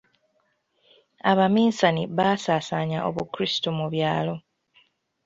Abaminsani 1.31 2.03
baasaasaanya 2.17 2.99
obukrisitu 3.09 3.69
mu 3.77 3.85
byalo. 3.93 4.35